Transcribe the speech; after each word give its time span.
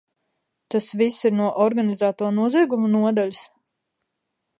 Tas 0.75 0.87
viss 1.01 1.19
ir 1.29 1.35
no 1.41 1.49
organizēto 1.65 2.31
noziegumu 2.39 2.89
nodaļas? 2.95 3.43